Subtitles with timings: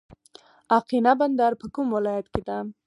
[0.77, 2.59] اقینه بندر په کوم ولایت کې دی؟